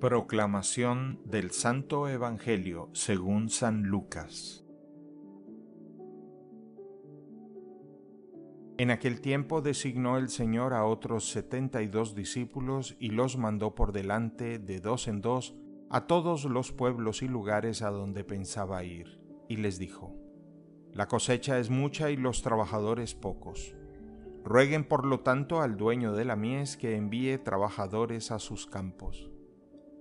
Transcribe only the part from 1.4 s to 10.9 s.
Santo Evangelio según San Lucas En aquel tiempo designó el Señor a